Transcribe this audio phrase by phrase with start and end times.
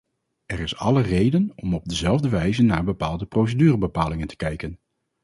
[0.45, 4.79] Er is alle reden om op dezelfde wijze naar bepaalde procedurebepalingen te kijken.